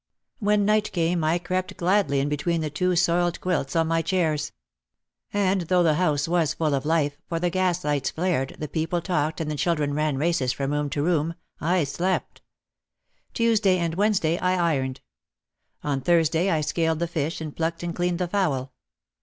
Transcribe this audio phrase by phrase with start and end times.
[0.39, 4.51] When night came I crept gladly in between the two soiled quilts on my chairs.
[5.31, 8.99] And though the house was full of life, for the gas lights flared, the people
[8.99, 12.41] talked and the children ran races from room to room, I slept.
[13.35, 15.01] Tuesday and Wednesday I ironed.
[15.83, 18.73] On Thursday I scaled the fish and plucked and cleaned the fowl.